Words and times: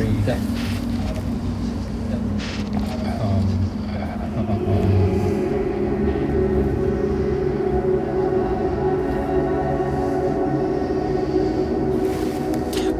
still 0.00 0.12
worried. 0.12 0.28
Um, 3.20 3.44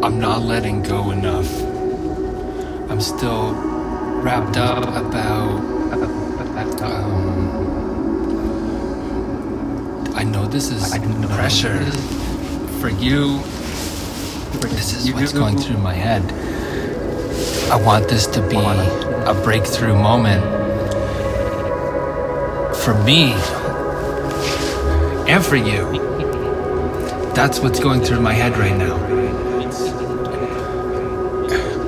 I'm 0.05 0.19
not 0.19 0.42
letting 0.42 0.83
go 0.83 1.11
enough. 1.11 1.51
I'm 2.91 3.01
still 3.01 3.53
wrapped 4.23 4.57
up 4.57 4.85
about. 4.89 5.81
Um, 6.83 7.51
I 10.14 10.25
know 10.25 10.47
this 10.47 10.70
is 10.70 10.97
pressure 11.29 11.85
for 12.81 12.89
you. 12.89 13.39
This 14.61 14.95
is 14.95 15.12
what's 15.12 15.33
going 15.33 15.59
through 15.59 15.79
my 15.79 15.95
head. 15.95 16.50
I 17.71 17.77
want 17.77 18.09
this 18.09 18.27
to 18.27 18.41
be 18.49 18.57
a 18.57 19.41
breakthrough 19.45 19.95
moment 19.95 20.43
for 22.75 22.95
me 23.05 23.33
and 25.31 25.45
for 25.45 25.55
you. 25.55 25.85
That's 27.33 27.61
what's 27.61 27.79
going 27.79 28.03
through 28.03 28.23
my 28.23 28.33
head 28.33 28.59
right 28.59 28.77
now. 28.77 28.97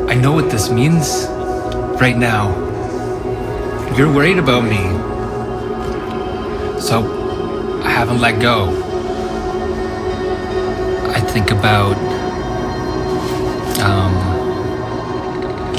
I 0.09 0.15
know 0.15 0.31
what 0.32 0.53
this 0.53 0.71
means 0.71 1.26
right 2.00 2.16
now. 2.16 2.54
You're 3.97 4.15
worried 4.15 4.38
about 4.38 4.62
me. 4.62 4.84
So 6.81 7.82
I 7.82 7.91
haven't 7.91 8.21
let 8.21 8.41
go. 8.41 8.69
I 11.10 11.19
think 11.19 11.50
about 11.50 11.97
um, 13.81 14.31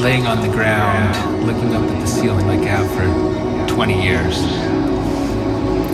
laying 0.04 0.26
on 0.26 0.42
the 0.42 0.48
ground, 0.48 1.46
looking 1.46 1.74
up 1.74 1.82
at 1.82 1.98
the 1.98 2.06
ceiling 2.06 2.46
like 2.46 2.60
I 2.60 2.76
have 2.76 2.90
for 2.92 3.74
20 3.74 4.02
years. 4.02 4.38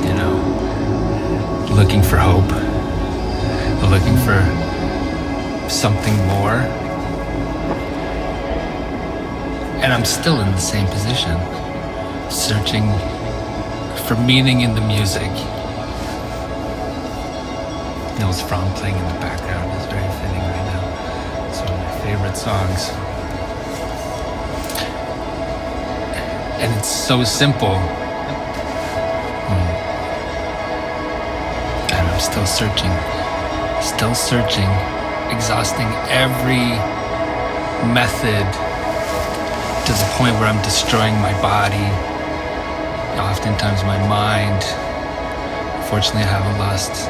You 0.04 0.14
know, 0.18 0.34
looking 1.70 2.02
for 2.02 2.16
hope, 2.16 2.50
looking 3.88 4.16
for 4.26 4.42
something 5.70 6.16
more. 6.26 6.58
And 9.78 9.92
I'm 9.92 10.04
still 10.04 10.40
in 10.40 10.50
the 10.50 10.58
same 10.58 10.88
position, 10.88 11.38
searching 12.32 12.90
for 14.08 14.16
meaning 14.16 14.62
in 14.62 14.74
the 14.74 14.80
music. 14.80 15.30
Nils 18.18 18.42
Frahm 18.42 18.74
playing 18.74 18.96
in 18.96 19.04
the 19.04 19.20
background 19.20 19.70
is 19.80 19.86
very 19.86 20.02
fitting 20.18 20.42
right 20.50 20.66
now. 20.74 21.48
It's 21.48 21.60
one 21.60 21.70
of 21.70 21.78
my 21.78 22.00
favorite 22.04 22.36
songs. 22.36 23.09
And 26.60 26.70
it's 26.78 26.88
so 26.88 27.24
simple. 27.24 27.78
Hmm. 29.48 29.70
And 31.90 32.06
I'm 32.06 32.20
still 32.20 32.44
searching, 32.44 32.92
still 33.80 34.14
searching, 34.14 34.68
exhausting 35.34 35.88
every 36.12 36.76
method 37.88 38.44
to 39.86 39.92
the 39.92 40.08
point 40.18 40.34
where 40.36 40.48
I'm 40.52 40.62
destroying 40.62 41.14
my 41.14 41.32
body, 41.40 41.88
oftentimes 43.18 43.82
my 43.84 43.96
mind. 44.06 44.62
Fortunately, 45.88 46.22
I 46.22 46.30
haven't 46.36 46.58
lost 46.58 47.08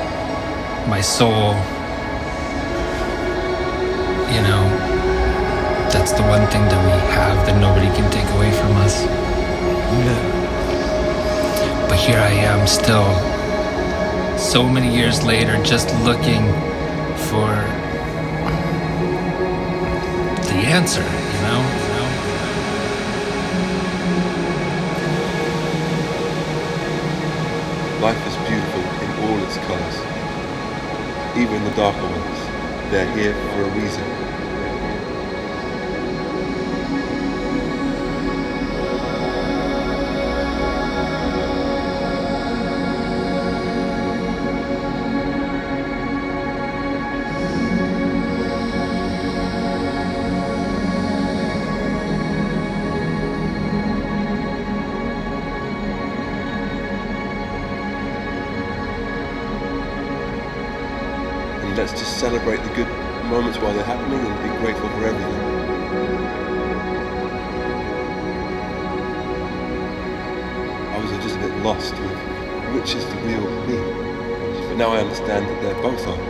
my 0.88 1.00
soul. 1.00 1.58
You 4.30 4.42
know, 4.46 4.62
that's 5.90 6.12
the 6.12 6.22
one 6.22 6.46
thing 6.54 6.62
that 6.62 6.80
we 6.86 6.92
have 7.12 7.44
that 7.46 7.60
nobody 7.60 7.88
can 7.98 8.08
take 8.12 8.30
away 8.36 8.52
from 8.52 8.76
us. 8.76 9.29
But 11.88 11.98
here 11.98 12.20
I 12.20 12.30
am 12.30 12.68
still, 12.68 13.12
so 14.38 14.62
many 14.68 14.94
years 14.94 15.24
later, 15.24 15.60
just 15.64 15.92
looking 16.04 16.46
for 17.26 17.50
the 20.46 20.60
answer, 20.62 21.02
you 21.02 21.42
know? 21.42 21.62
Life 28.00 28.26
is 28.28 28.36
beautiful 28.48 28.82
in 29.02 29.10
all 29.24 29.42
its 29.44 29.56
colours. 29.66 29.98
Even 31.36 31.64
the 31.64 31.70
darker 31.74 32.06
ones. 32.06 32.38
They're 32.92 33.12
here 33.16 33.34
for 33.34 33.62
a 33.64 33.70
reason. 33.70 34.19
Celebrate 62.20 62.58
the 62.58 62.74
good 62.74 62.88
moments 63.30 63.58
while 63.60 63.72
they're 63.72 63.82
happening 63.82 64.20
and 64.20 64.42
be 64.42 64.50
grateful 64.58 64.86
for 64.90 65.06
everything. 65.06 65.40
I 70.92 70.98
was 71.00 71.24
just 71.24 71.36
a 71.36 71.38
bit 71.38 71.56
lost 71.62 71.94
with 71.94 72.40
which 72.74 72.94
is 72.94 73.06
the 73.06 73.16
real 73.22 73.40
me. 73.66 73.78
But 74.68 74.76
now 74.76 74.90
I 74.92 74.98
understand 74.98 75.48
that 75.48 75.62
they're 75.62 75.82
both 75.82 76.06
on. 76.06 76.20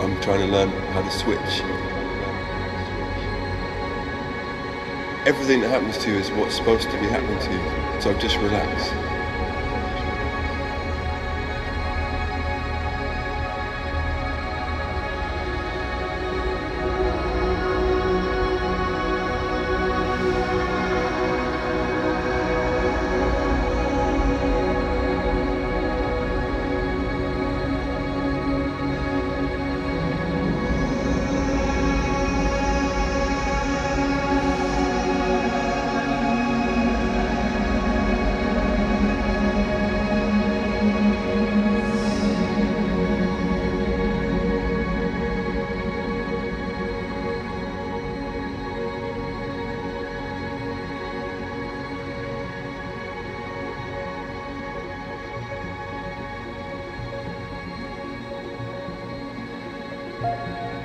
I'm 0.00 0.18
trying 0.22 0.40
to 0.40 0.46
learn 0.46 0.70
how 0.94 1.02
to 1.02 1.10
switch. 1.10 1.60
Everything 5.26 5.60
that 5.60 5.68
happens 5.68 5.98
to 5.98 6.10
you 6.10 6.16
is 6.16 6.30
what's 6.30 6.56
supposed 6.56 6.90
to 6.90 6.98
be 6.98 7.06
happening 7.06 7.38
to 7.38 7.52
you. 7.52 8.00
So 8.00 8.18
just 8.18 8.38
relax. 8.38 9.11
Música 60.22 60.81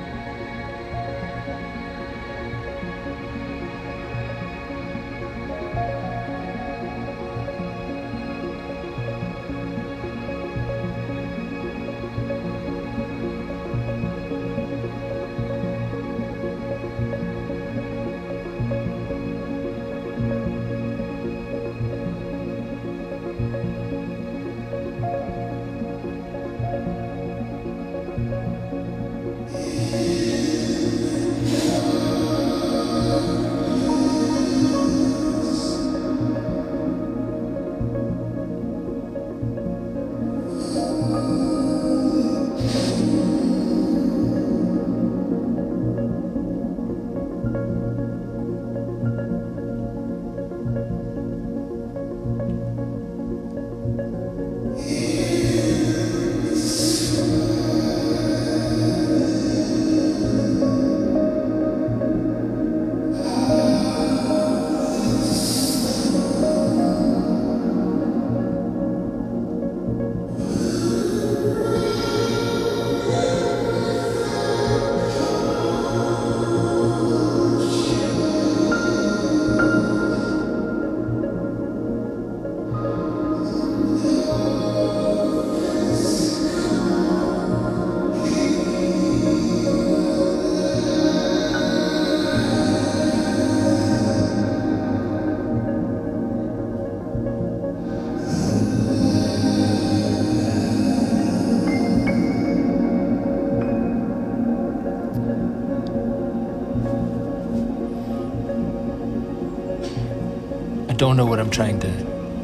don't 111.08 111.16
know 111.16 111.26
what 111.26 111.40
I'm 111.40 111.50
trying 111.50 111.80
to 111.80 111.90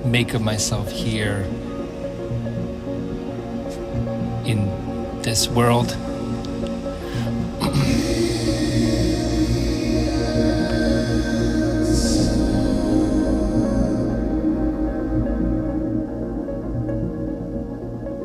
make 0.06 0.34
of 0.34 0.42
myself 0.42 0.90
here 0.90 1.46
in 4.46 4.70
this 5.22 5.50
world. 5.50 5.92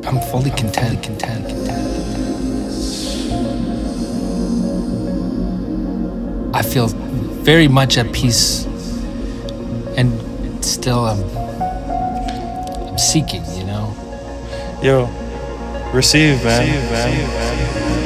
I'm 0.07 0.21
fully 0.31 0.51
content, 0.51 1.03
content, 1.03 1.49
content. 1.49 1.75
I 6.55 6.61
feel 6.61 6.87
very 6.87 7.67
much 7.67 7.97
at 7.97 8.09
peace 8.13 8.68
still 10.69 11.05
I'm, 11.05 11.23
I'm 12.87 12.97
seeking, 12.97 13.43
you 13.57 13.63
know? 13.65 13.95
Yo, 14.83 15.05
receive, 15.93 16.43
man. 16.43 16.61
Receive, 16.61 17.27
man. 17.27 17.98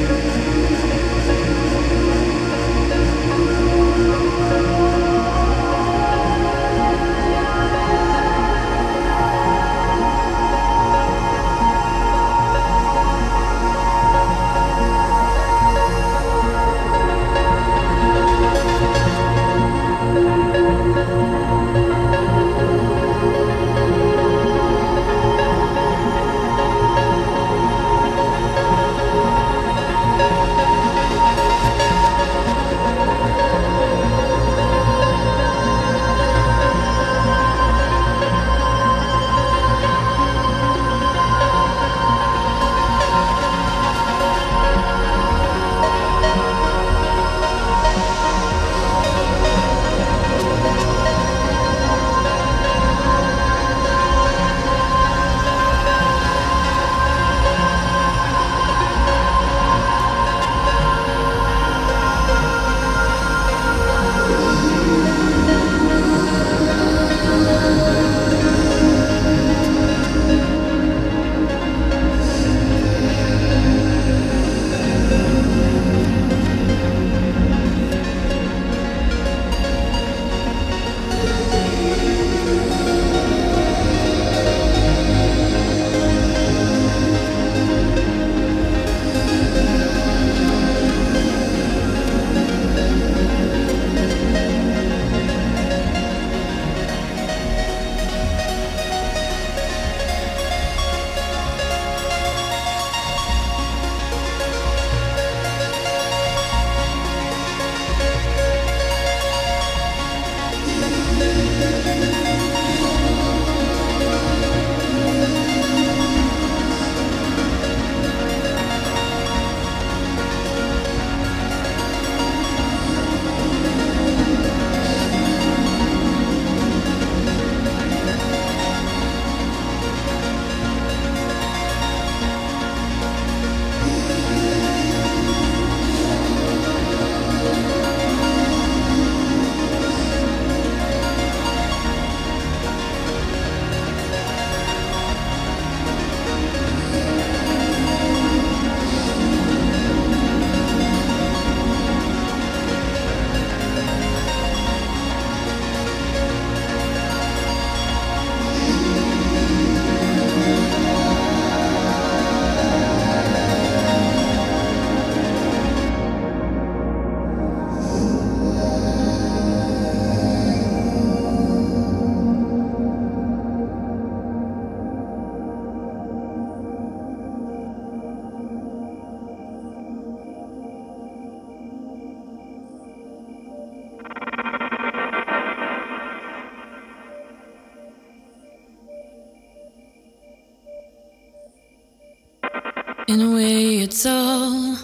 In 193.06 193.20
a 193.20 193.34
way, 193.34 193.80
it's 193.80 194.06
all 194.06 194.78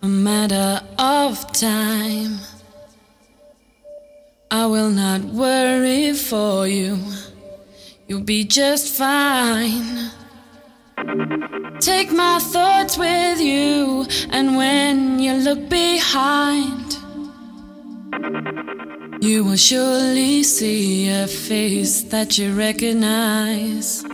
a 0.00 0.06
matter 0.08 0.80
of 0.98 1.52
time. 1.52 2.38
I 4.50 4.64
will 4.64 4.88
not 4.88 5.20
worry 5.24 6.14
for 6.14 6.66
you, 6.66 6.98
you'll 8.06 8.22
be 8.22 8.44
just 8.44 8.94
fine. 8.96 10.10
Take 11.80 12.10
my 12.10 12.38
thoughts 12.40 12.96
with 12.96 13.40
you, 13.40 14.06
and 14.30 14.56
when 14.56 15.18
you 15.18 15.34
look 15.34 15.68
behind, 15.68 16.96
you 19.22 19.44
will 19.44 19.56
surely 19.56 20.42
see 20.44 21.10
a 21.10 21.26
face 21.26 22.02
that 22.04 22.38
you 22.38 22.54
recognize. 22.54 24.07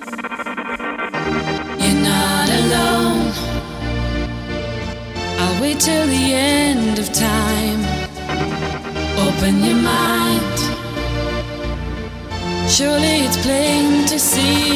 I'll 5.74 5.80
till 5.80 6.06
the 6.06 6.32
end 6.32 7.00
of 7.00 7.12
time. 7.12 7.80
Open 9.26 9.64
your 9.64 9.74
mind. 9.74 10.58
Surely 12.70 13.26
it's 13.26 13.36
plain 13.44 14.06
to 14.06 14.16
see 14.16 14.74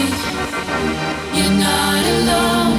you're 1.36 1.56
not 1.68 2.02
alone. 2.16 2.78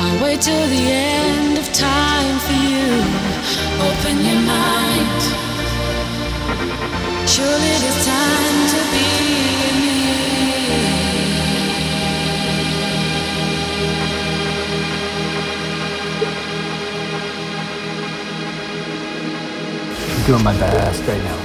I'll 0.00 0.22
wait 0.22 0.40
till 0.42 0.68
the 0.76 0.86
end 0.92 1.58
of 1.58 1.66
time 1.72 2.36
for 2.46 2.58
you. 2.70 2.88
Open 3.88 4.16
your 4.28 4.42
mind. 4.54 5.22
Surely 7.28 7.72
it's 7.88 8.06
time 8.06 8.58
to 8.74 8.80
be 8.92 9.95
doing 20.26 20.42
my 20.42 20.58
best 20.58 21.06
right 21.06 21.22
now. 21.22 21.38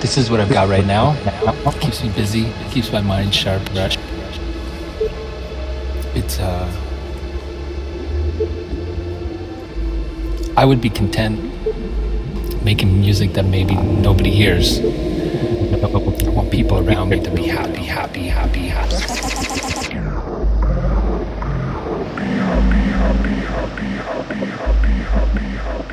This 0.00 0.18
is 0.18 0.30
what 0.30 0.40
I've 0.40 0.50
got 0.50 0.68
right 0.68 0.84
now. 0.84 1.16
It 1.24 1.80
keeps 1.80 2.04
me 2.04 2.10
busy. 2.10 2.44
It 2.44 2.70
keeps 2.70 2.92
my 2.92 3.00
mind 3.00 3.34
sharp. 3.34 3.62
Rush. 3.74 3.96
It's 6.14 6.38
uh. 6.38 6.70
I 10.54 10.66
would 10.66 10.82
be 10.82 10.90
content 10.90 11.40
making 12.62 13.00
music 13.00 13.32
that 13.32 13.46
maybe 13.46 13.74
nobody 13.74 14.30
hears. 14.30 14.78
I 14.78 15.86
want 16.36 16.50
people 16.50 16.86
around 16.86 17.08
me 17.08 17.20
to 17.20 17.30
be 17.30 17.46
happy, 17.46 17.84
happy, 17.84 18.28
happy, 18.28 18.66
happy. 18.68 18.96
happy, 24.18 24.44
happy, 24.44 25.48
happy 25.64 25.87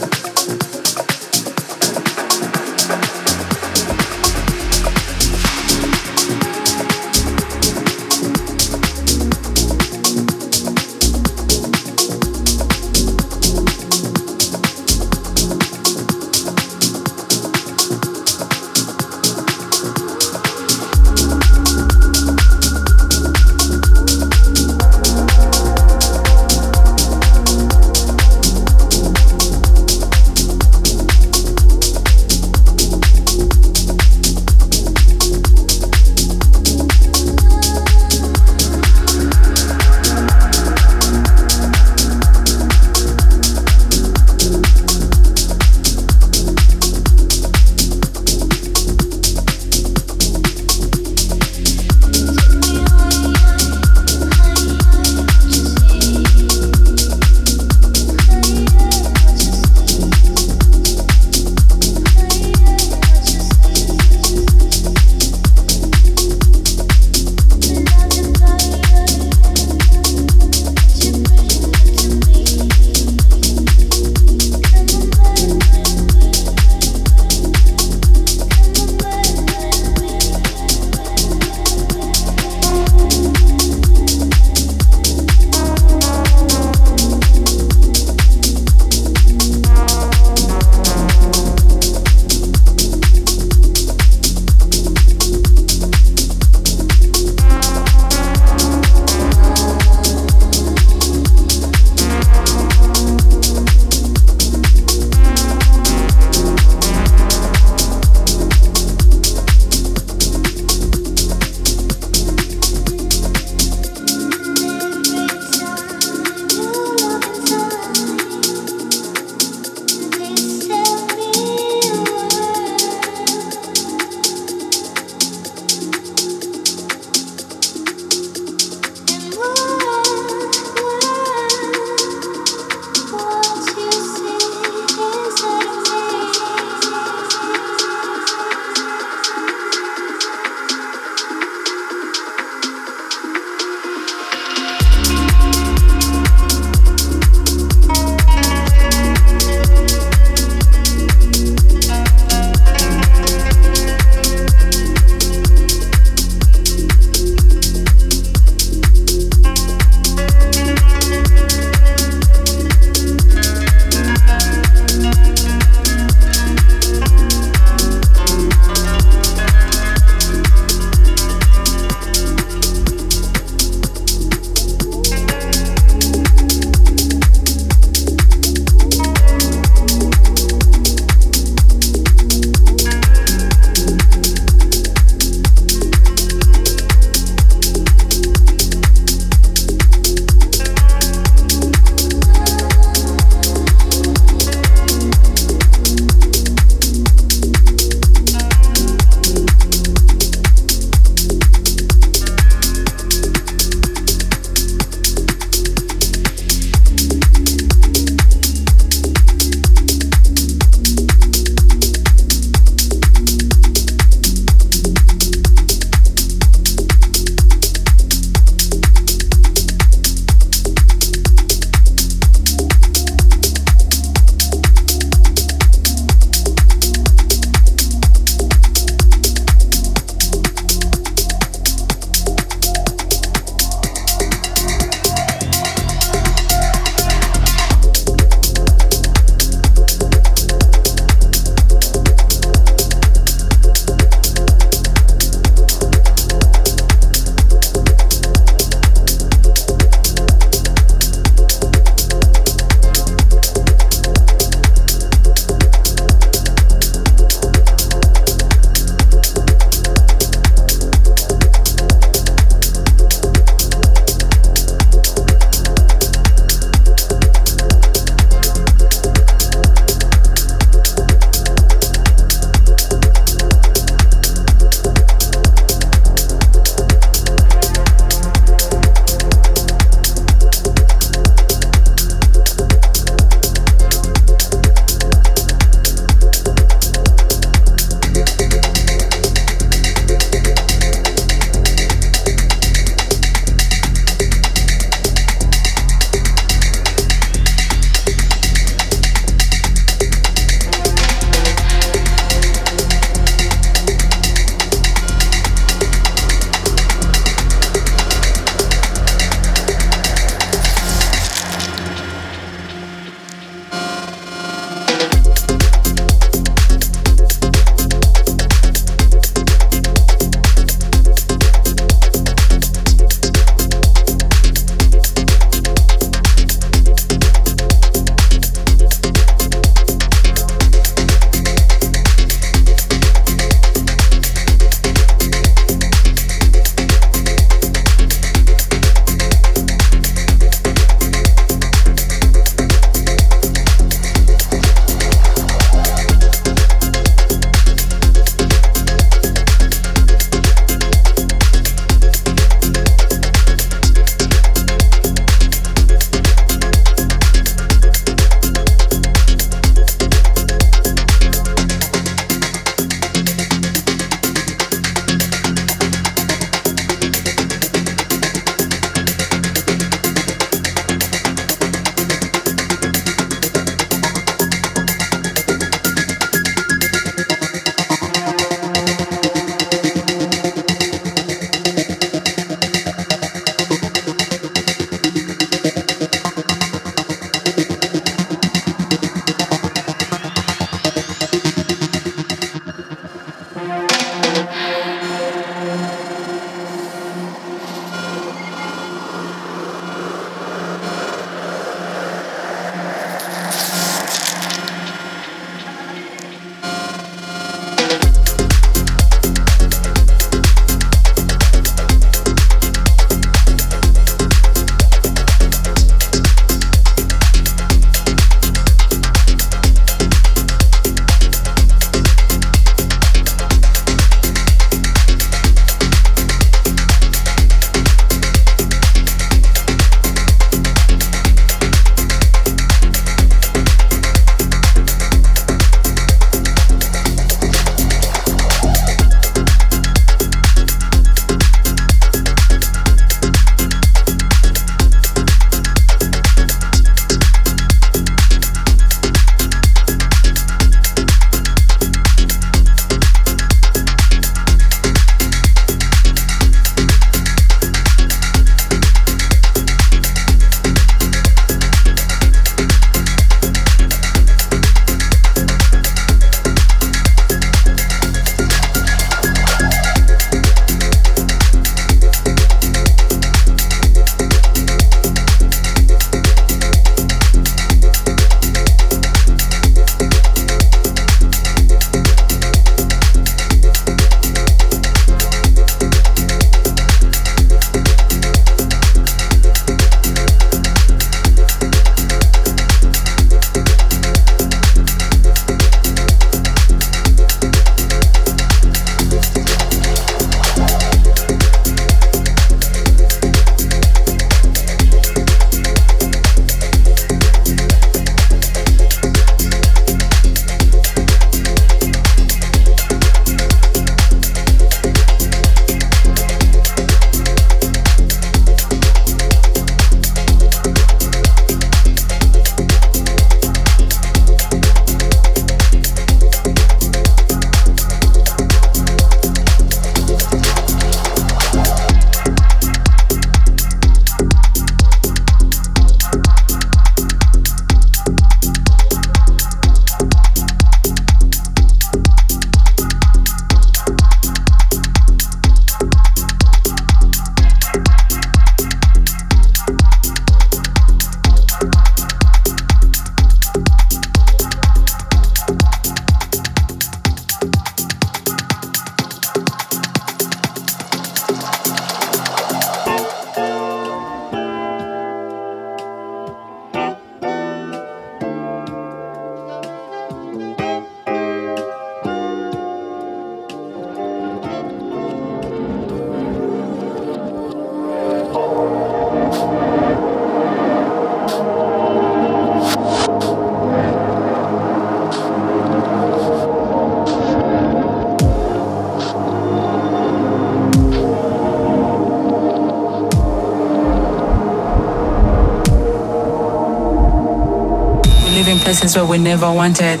places 598.88 598.96
where 598.96 599.10
we 599.10 599.18
never 599.18 599.52
wanted. 599.52 600.00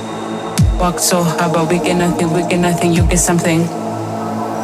Work 0.80 0.98
so 0.98 1.22
hard, 1.22 1.52
but 1.52 1.70
we 1.70 1.78
get 1.78 1.96
nothing, 1.96 2.32
we 2.32 2.40
get 2.48 2.58
nothing, 2.58 2.94
you 2.94 3.06
get 3.06 3.18
something. 3.18 3.66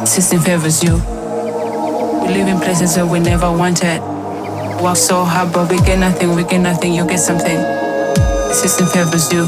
System 0.03 0.39
favors 0.39 0.83
you. 0.83 0.95
We 2.23 2.33
live 2.33 2.47
in 2.47 2.59
places 2.59 2.95
where 2.95 3.05
we 3.05 3.19
never 3.19 3.51
wanted. 3.51 4.01
Work 4.81 4.97
so 4.97 5.23
hard, 5.23 5.53
but 5.53 5.69
we 5.69 5.77
get 5.77 5.99
nothing, 5.99 6.35
we 6.35 6.43
get 6.43 6.59
nothing, 6.59 6.93
you 6.93 7.05
get 7.05 7.19
something. 7.19 7.59
System 8.51 8.87
favors 8.87 9.31
you. 9.31 9.45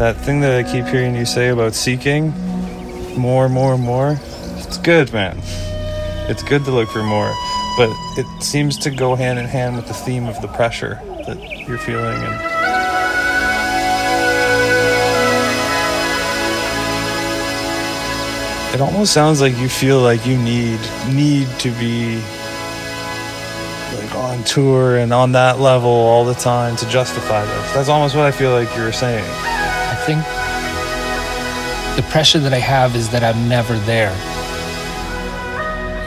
That 0.00 0.16
thing 0.16 0.40
that 0.40 0.56
I 0.56 0.62
keep 0.62 0.86
hearing 0.86 1.14
you 1.14 1.26
say 1.26 1.50
about 1.50 1.74
seeking 1.74 2.32
more, 3.18 3.50
more, 3.50 3.76
more, 3.76 4.18
it's 4.56 4.78
good, 4.78 5.12
man. 5.12 5.36
It's 6.26 6.42
good 6.42 6.64
to 6.64 6.70
look 6.70 6.88
for 6.88 7.02
more, 7.02 7.30
but 7.76 7.90
it 8.16 8.42
seems 8.42 8.78
to 8.78 8.90
go 8.90 9.14
hand 9.14 9.38
in 9.38 9.44
hand 9.44 9.76
with 9.76 9.88
the 9.88 9.92
theme 9.92 10.26
of 10.26 10.40
the 10.40 10.48
pressure 10.48 10.98
that 11.26 11.36
you're 11.68 11.76
feeling 11.76 12.16
and 12.16 12.34
it 18.74 18.80
almost 18.80 19.12
sounds 19.12 19.42
like 19.42 19.54
you 19.58 19.68
feel 19.68 20.00
like 20.00 20.24
you 20.24 20.38
need 20.38 20.80
need 21.12 21.46
to 21.58 21.70
be 21.72 22.22
like 23.98 24.14
on 24.14 24.42
tour 24.44 24.96
and 24.96 25.12
on 25.12 25.32
that 25.32 25.60
level 25.60 25.90
all 25.90 26.24
the 26.24 26.32
time 26.32 26.74
to 26.76 26.88
justify 26.88 27.44
this. 27.44 27.74
That's 27.74 27.90
almost 27.90 28.16
what 28.16 28.24
I 28.24 28.30
feel 28.30 28.52
like 28.52 28.74
you 28.74 28.82
were 28.82 28.92
saying. 28.92 29.49
Think 30.10 30.24
the 31.94 32.02
pressure 32.10 32.40
that 32.40 32.52
I 32.52 32.58
have 32.58 32.96
is 32.96 33.10
that 33.10 33.22
I'm 33.22 33.48
never 33.48 33.76
there. 33.86 34.10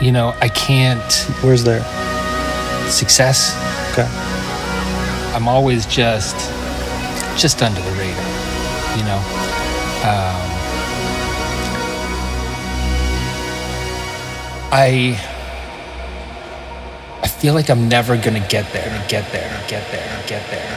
You 0.02 0.12
know, 0.12 0.36
I 0.42 0.50
can't 0.50 1.10
Where's 1.40 1.64
there? 1.64 1.82
success. 2.90 3.56
Okay. 3.92 4.06
I'm 5.34 5.48
always 5.48 5.86
just 5.86 6.36
just 7.40 7.62
under 7.62 7.80
the 7.80 7.90
radar, 7.92 8.28
you 8.98 9.04
know. 9.08 9.20
Um, 10.04 10.44
I 14.70 15.18
I 17.22 17.28
feel 17.28 17.54
like 17.54 17.70
I'm 17.70 17.88
never 17.88 18.18
gonna 18.18 18.46
get 18.50 18.70
there, 18.74 19.02
get 19.08 19.32
there, 19.32 19.64
get 19.66 19.90
there, 19.90 20.24
get 20.26 20.50
there, 20.50 20.50
get 20.50 20.50
there, 20.50 20.73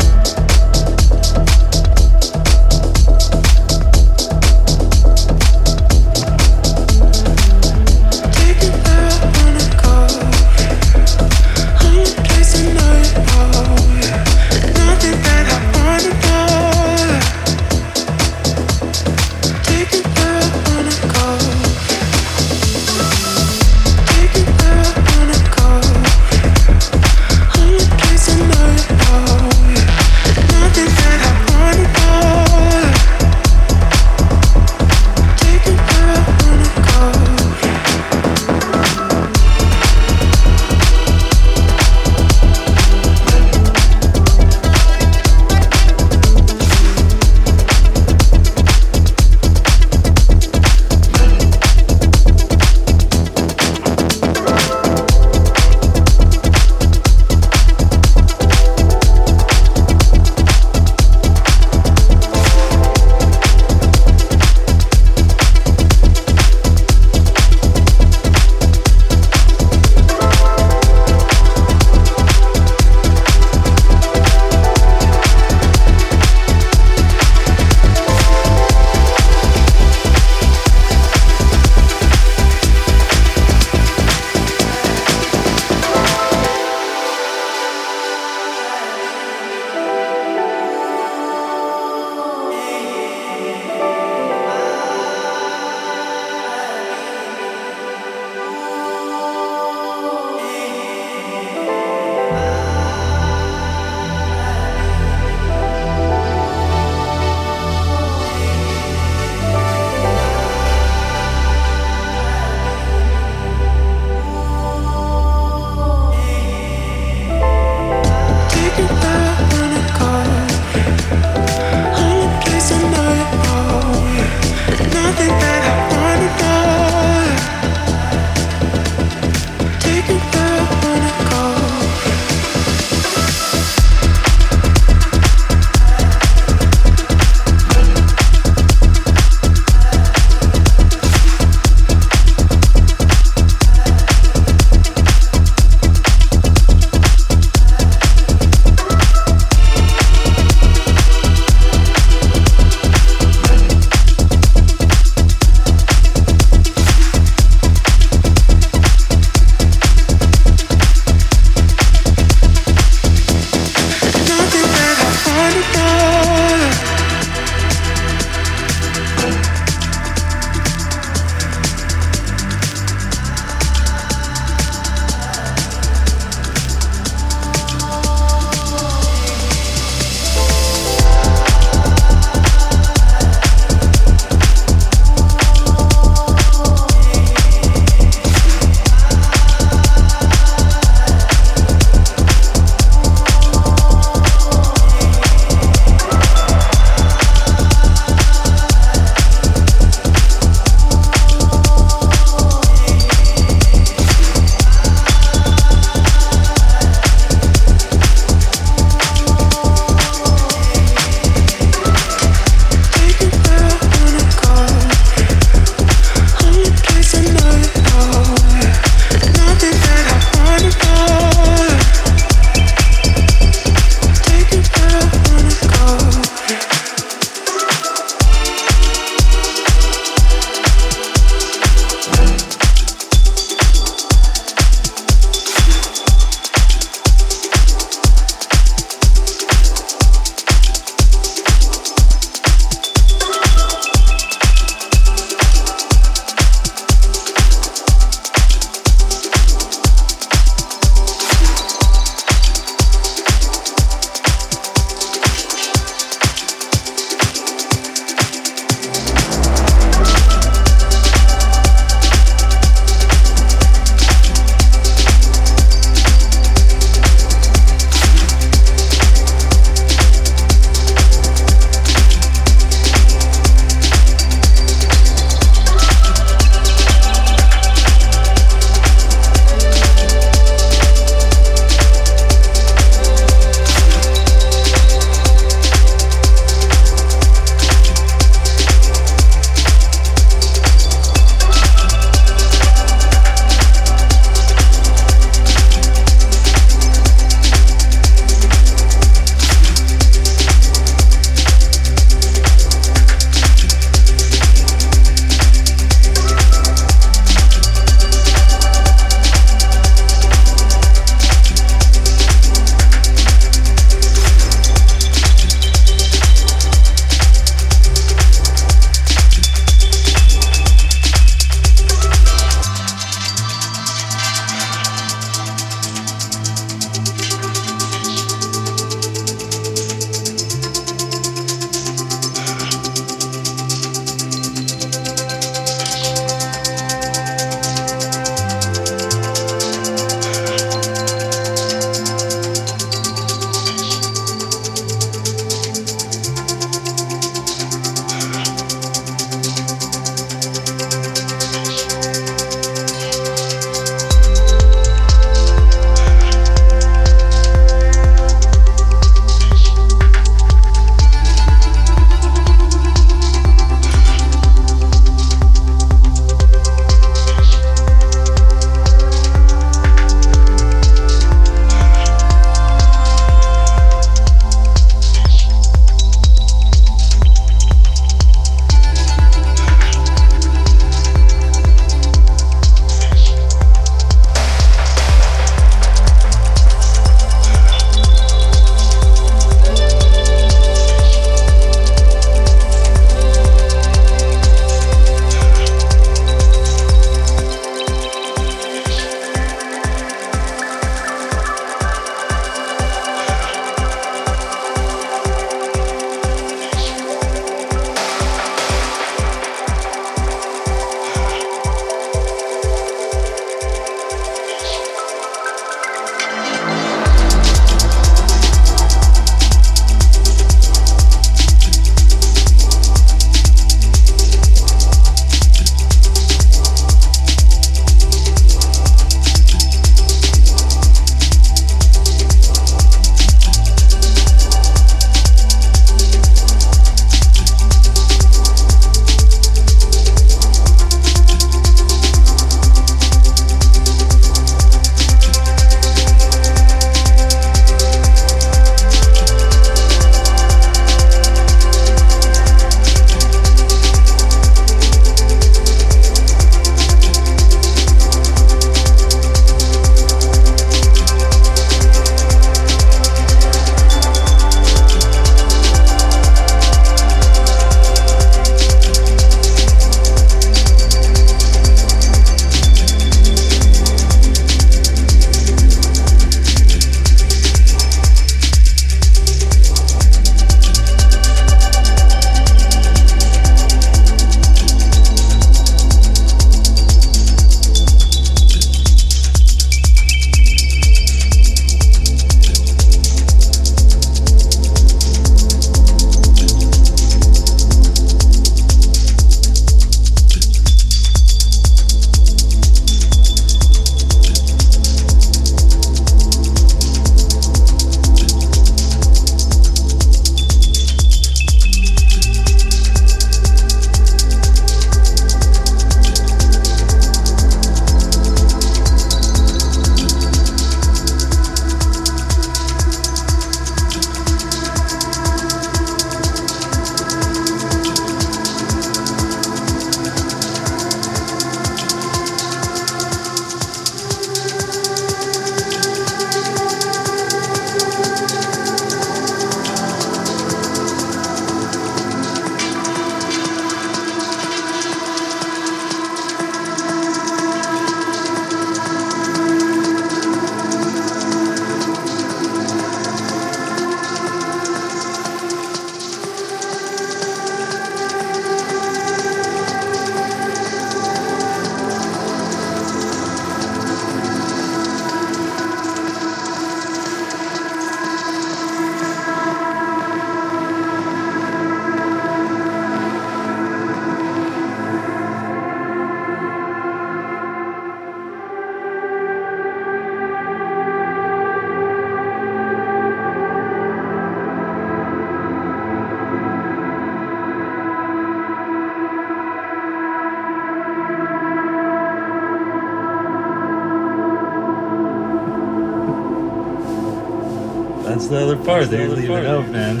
man. 599.76 600.00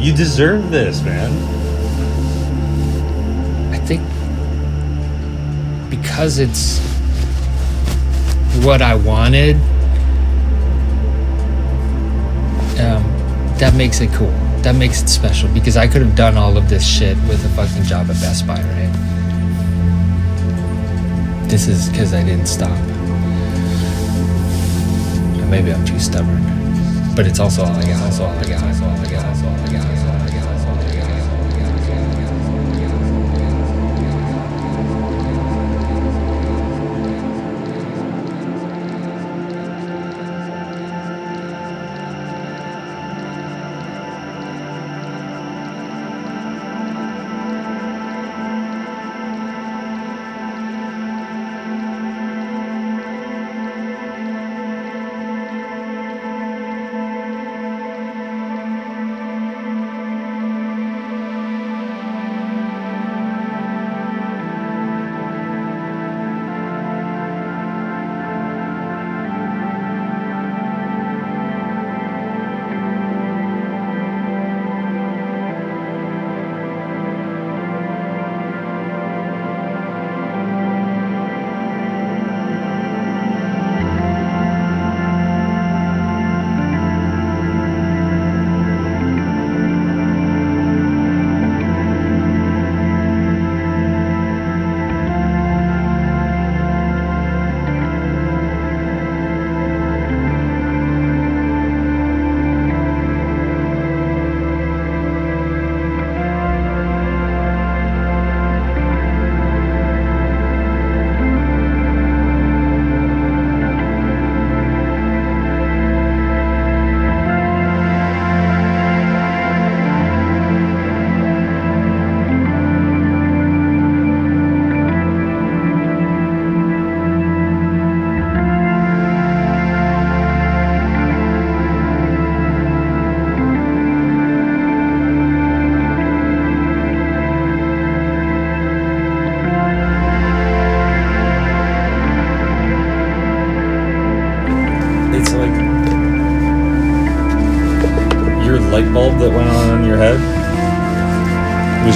You 0.00 0.12
deserve 0.12 0.70
this, 0.70 1.00
man. 1.02 1.30
I 3.72 3.78
think 3.78 4.02
because 5.88 6.38
it's 6.40 6.80
what 8.64 8.82
I 8.82 8.96
wanted, 8.96 9.54
um, 12.80 13.04
that 13.58 13.74
makes 13.76 14.00
it 14.00 14.10
cool. 14.12 14.30
That 14.62 14.74
makes 14.74 15.02
it 15.02 15.08
special 15.08 15.48
because 15.50 15.76
I 15.76 15.86
could 15.86 16.02
have 16.02 16.16
done 16.16 16.36
all 16.36 16.56
of 16.56 16.68
this 16.68 16.84
shit 16.84 17.16
with 17.28 17.44
a 17.44 17.48
fucking 17.50 17.84
job 17.84 18.10
at 18.10 18.20
Best 18.20 18.46
Buy, 18.46 18.60
right? 18.60 18.92
This 21.48 21.68
is 21.68 21.88
because 21.90 22.12
I 22.12 22.24
didn't 22.24 22.46
stop. 22.46 23.01
Maybe 25.52 25.70
I'm 25.70 25.84
too 25.84 25.98
stubborn. 25.98 26.42
But 27.14 27.26
it's 27.26 27.38
also 27.38 27.62
all 27.64 27.72
I 27.72 27.84
got. 27.84 28.02
Also 28.04 28.24
all 28.24 28.38
I 28.38 28.44
got. 28.48 28.62
Also 28.62 28.84
all 28.86 28.98
I 28.98 29.10
got. 29.10 29.26
Also 29.26 29.26
all 29.26 29.26
I 29.26 29.26
got. 29.26 29.31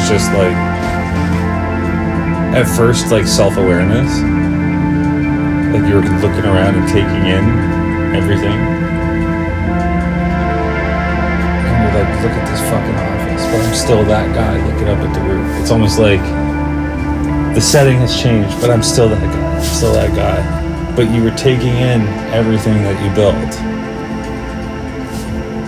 Just 0.09 0.31
like 0.33 0.55
at 2.55 2.65
first 2.77 3.11
like 3.11 3.27
self-awareness. 3.27 4.11
Like 5.75 5.85
you 5.89 5.97
were 5.97 6.03
looking 6.23 6.47
around 6.47 6.77
and 6.77 6.87
taking 6.89 7.27
in 7.27 7.45
everything. 8.15 8.55
And 11.67 11.77
you're 11.83 11.95
like 12.01 12.23
look 12.23 12.33
at 12.33 12.47
this 12.49 12.61
fucking 12.71 12.95
office 12.95 13.45
but 13.47 13.61
i'm 13.67 13.75
still 13.75 14.05
that 14.05 14.35
guy 14.35 14.65
looking 14.71 14.89
up 14.89 14.99
at 14.99 15.13
the 15.13 15.21
roof. 15.21 15.61
It's 15.61 15.71
almost 15.73 15.99
like 15.99 16.23
the 17.55 17.61
setting 17.61 17.99
has 17.99 18.17
changed 18.21 18.61
but 18.61 18.71
i'm 18.71 18.83
still 18.83 19.09
that 19.09 19.21
guy. 19.21 19.57
I'm 19.57 19.65
still 19.65 19.93
that 19.95 20.15
guy. 20.15 20.95
But 20.95 21.11
you 21.11 21.23
were 21.23 21.33
taking 21.33 21.77
in 21.77 22.03
everything 22.33 22.83
that 22.85 23.03
you 23.05 23.15
built. 23.15 23.77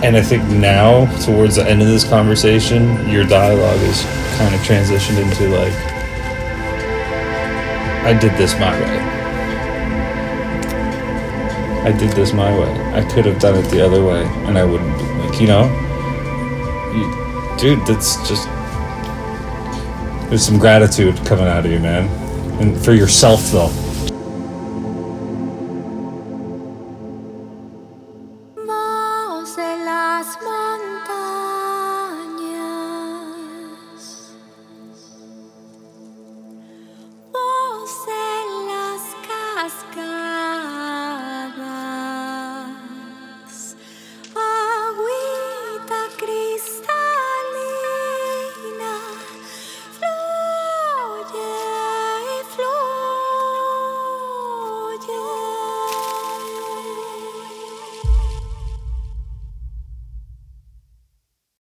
And 0.01 0.15
I 0.15 0.21
think 0.21 0.43
now, 0.45 1.05
towards 1.25 1.57
the 1.57 1.69
end 1.69 1.81
of 1.81 1.87
this 1.89 2.07
conversation, 2.07 3.09
your 3.09 3.25
dialogue 3.25 3.81
is 3.81 4.01
kind 4.39 4.55
of 4.55 4.61
transitioned 4.61 5.21
into 5.21 5.49
like, 5.49 5.73
I 8.05 8.17
did 8.17 8.31
this 8.37 8.53
my 8.57 8.71
way. 8.79 8.99
I 11.83 11.91
did 11.91 12.11
this 12.13 12.31
my 12.31 12.57
way. 12.57 12.71
I 12.93 13.03
could 13.11 13.25
have 13.25 13.37
done 13.39 13.57
it 13.57 13.69
the 13.69 13.85
other 13.85 14.01
way, 14.01 14.23
and 14.47 14.57
I 14.57 14.63
wouldn't 14.63 14.97
be 14.97 15.03
like, 15.03 15.41
you 15.41 15.47
know, 15.47 15.65
you, 16.95 17.05
dude, 17.59 17.85
that's 17.85 18.15
just 18.29 18.47
there's 20.29 20.45
some 20.45 20.57
gratitude 20.57 21.17
coming 21.25 21.45
out 21.45 21.65
of 21.65 21.71
you, 21.71 21.79
man, 21.79 22.07
and 22.61 22.81
for 22.81 22.93
yourself 22.93 23.41
though. 23.51 23.71